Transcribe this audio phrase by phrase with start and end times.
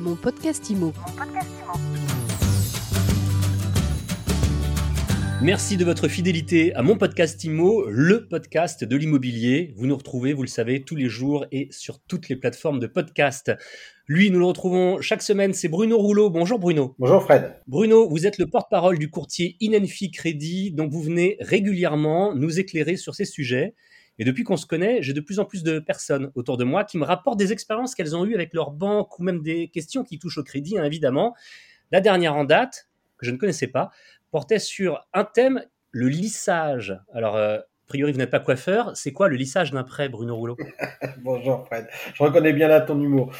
[0.00, 0.94] Mon podcast IMO.
[5.42, 9.74] Merci de votre fidélité à mon podcast IMO, le podcast de l'immobilier.
[9.76, 12.86] Vous nous retrouvez, vous le savez, tous les jours et sur toutes les plateformes de
[12.86, 13.52] podcast.
[14.06, 16.30] Lui, nous le retrouvons chaque semaine, c'est Bruno Rouleau.
[16.30, 16.94] Bonjour Bruno.
[16.98, 17.56] Bonjour Fred.
[17.66, 22.96] Bruno, vous êtes le porte-parole du courtier Inenfi Crédit, donc vous venez régulièrement nous éclairer
[22.96, 23.74] sur ces sujets.
[24.18, 26.84] Et depuis qu'on se connaît, j'ai de plus en plus de personnes autour de moi
[26.84, 30.04] qui me rapportent des expériences qu'elles ont eues avec leur banque ou même des questions
[30.04, 31.34] qui touchent au crédit, hein, évidemment.
[31.90, 33.90] La dernière en date, que je ne connaissais pas,
[34.30, 36.98] portait sur un thème, le lissage.
[37.12, 38.96] Alors, euh, a priori, vous n'êtes pas coiffeur.
[38.96, 40.56] C'est quoi le lissage d'un prêt, Bruno Rouleau?
[41.22, 41.88] Bonjour Fred.
[42.14, 43.32] Je reconnais bien là ton humour.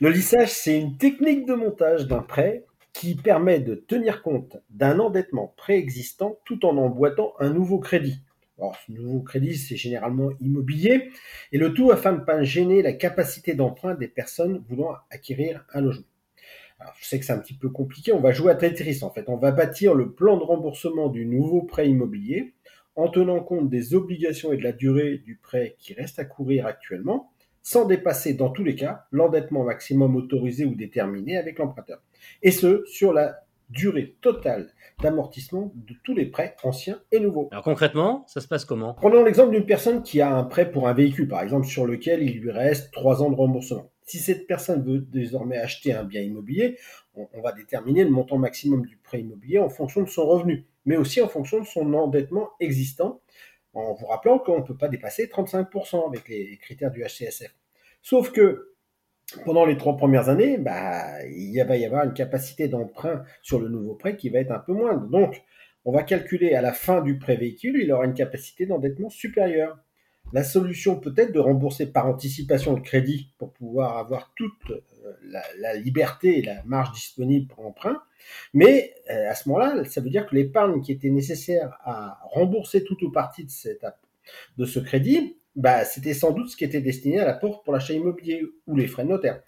[0.00, 2.64] Le lissage, c'est une technique de montage d'un prêt
[2.94, 8.22] qui permet de tenir compte d'un endettement préexistant tout en emboîtant un nouveau crédit.
[8.58, 11.10] Alors, ce nouveau crédit, c'est généralement immobilier,
[11.52, 15.64] et le tout afin de ne pas gêner la capacité d'emprunt des personnes voulant acquérir
[15.72, 16.06] un logement.
[17.00, 19.28] Je sais que c'est un petit peu compliqué, on va jouer à Tetris en fait.
[19.28, 22.54] On va bâtir le plan de remboursement du nouveau prêt immobilier
[22.94, 26.66] en tenant compte des obligations et de la durée du prêt qui reste à courir
[26.66, 32.00] actuellement, sans dépasser dans tous les cas l'endettement maximum autorisé ou déterminé avec l'emprunteur.
[32.42, 37.48] Et ce, sur la durée totale d'amortissement de tous les prêts anciens et nouveaux.
[37.52, 38.94] Alors concrètement, ça se passe comment?
[38.94, 42.22] Prenons l'exemple d'une personne qui a un prêt pour un véhicule, par exemple, sur lequel
[42.22, 43.90] il lui reste trois ans de remboursement.
[44.02, 46.78] Si cette personne veut désormais acheter un bien immobilier,
[47.14, 50.66] on, on va déterminer le montant maximum du prêt immobilier en fonction de son revenu,
[50.86, 53.20] mais aussi en fonction de son endettement existant,
[53.74, 57.54] en vous rappelant qu'on ne peut pas dépasser 35% avec les critères du HCSF.
[58.02, 58.74] Sauf que
[59.44, 63.68] pendant les trois premières années, bah, il va y avoir une capacité d'emprunt sur le
[63.68, 65.06] nouveau prêt qui va être un peu moindre.
[65.08, 65.42] Donc,
[65.84, 69.78] on va calculer à la fin du prêt véhicule, il aura une capacité d'endettement supérieure.
[70.32, 75.12] La solution peut être de rembourser par anticipation le crédit pour pouvoir avoir toute euh,
[75.58, 78.02] la, liberté et la marge disponible pour emprunt.
[78.52, 82.84] Mais euh, à ce moment-là, ça veut dire que l'épargne qui était nécessaire à rembourser
[82.84, 83.46] tout ou partie
[84.58, 87.74] de ce crédit, bah, c'était sans doute ce qui était destiné à la porte pour
[87.74, 89.42] l'achat immobilier ou les frais de notaire.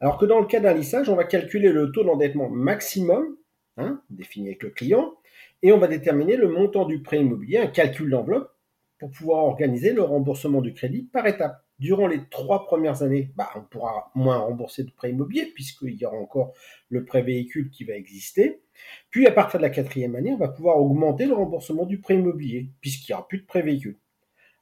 [0.00, 3.36] Alors que dans le cas d'un lissage, on va calculer le taux d'endettement maximum,
[3.76, 5.14] hein, défini avec le client,
[5.62, 8.50] et on va déterminer le montant du prêt immobilier, un calcul d'enveloppe,
[8.98, 11.62] pour pouvoir organiser le remboursement du crédit par étapes.
[11.78, 16.06] Durant les trois premières années, bah, on pourra moins rembourser de prêt immobilier puisqu'il y
[16.06, 16.54] aura encore
[16.88, 18.62] le prêt véhicule qui va exister.
[19.10, 22.14] Puis à partir de la quatrième année, on va pouvoir augmenter le remboursement du prêt
[22.14, 23.98] immobilier puisqu'il n'y aura plus de prêt véhicule.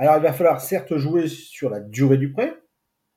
[0.00, 2.54] Alors il va falloir certes jouer sur la durée du prêt,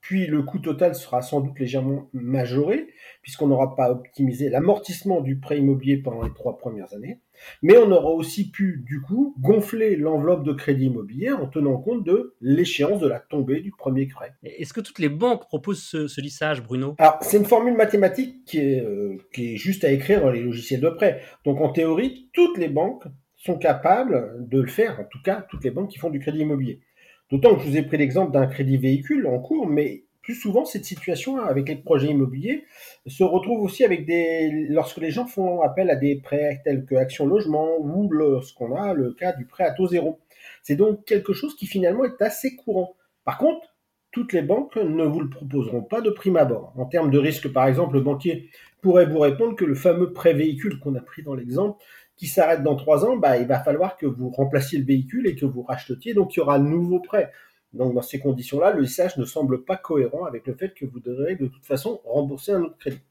[0.02, 2.88] puis le coût total sera sans doute légèrement majoré,
[3.22, 7.22] puisqu'on n'aura pas optimisé l'amortissement du prêt immobilier pendant les trois premières années,
[7.62, 12.04] mais on aura aussi pu, du coup, gonfler l'enveloppe de crédit immobilier en tenant compte
[12.04, 14.34] de l'échéance de la tombée du premier prêt.
[14.44, 16.96] Est-ce que toutes les banques proposent ce, ce lissage, Bruno?
[16.98, 20.42] Alors, c'est une formule mathématique qui est, euh, qui est juste à écrire dans les
[20.42, 21.22] logiciels de prêt.
[21.46, 23.06] Donc, en théorie, toutes les banques
[23.46, 26.40] sont capables de le faire, en tout cas, toutes les banques qui font du crédit
[26.40, 26.80] immobilier.
[27.30, 30.64] D'autant que je vous ai pris l'exemple d'un crédit véhicule en cours, mais plus souvent,
[30.64, 32.64] cette situation avec les projets immobiliers
[33.06, 36.96] se retrouve aussi avec des, lorsque les gens font appel à des prêts tels que
[36.96, 40.20] Action Logement ou lorsqu'on a le cas du prêt à taux zéro.
[40.62, 42.96] C'est donc quelque chose qui finalement est assez courant.
[43.26, 43.76] Par contre,
[44.12, 46.72] toutes les banques ne vous le proposeront pas de prime abord.
[46.78, 48.50] En termes de risque, par exemple, le banquier
[48.82, 51.84] pourrait vous répondre que le fameux prêt véhicule qu'on a pris dans l'exemple
[52.16, 55.36] qui s'arrête dans trois ans, bah, il va falloir que vous remplaciez le véhicule et
[55.36, 57.32] que vous rachetiez, donc il y aura un nouveau prêt.
[57.74, 61.00] Donc dans ces conditions-là, le lissage ne semble pas cohérent avec le fait que vous
[61.00, 63.02] devrez de toute façon rembourser un autre crédit.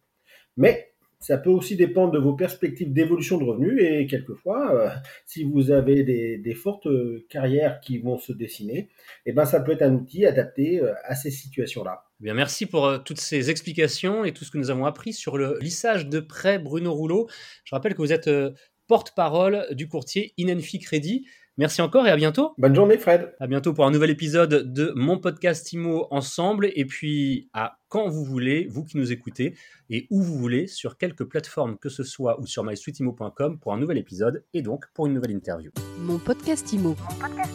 [0.56, 4.88] Mais ça peut aussi dépendre de vos perspectives d'évolution de revenus et quelquefois, euh,
[5.24, 6.88] si vous avez des, des, fortes
[7.28, 8.88] carrières qui vont se dessiner,
[9.24, 12.04] eh ben ça peut être un outil adapté euh, à ces situations-là.
[12.22, 15.12] Eh bien, merci pour euh, toutes ces explications et tout ce que nous avons appris
[15.12, 17.28] sur le lissage de prêt Bruno Rouleau.
[17.64, 18.52] Je rappelle que vous êtes euh,
[18.92, 21.24] porte-parole du courtier Inenfi Crédit.
[21.56, 22.52] Merci encore et à bientôt.
[22.58, 23.34] Bonne journée Fred.
[23.40, 28.10] À bientôt pour un nouvel épisode de mon podcast IMO ensemble et puis à quand
[28.10, 29.54] vous voulez, vous qui nous écoutez
[29.88, 33.78] et où vous voulez sur quelques plateformes que ce soit ou sur mysweetimo.com pour un
[33.78, 35.70] nouvel épisode et donc pour une nouvelle interview.
[35.96, 36.90] Mon podcast IMO.
[36.90, 37.54] Mon podcast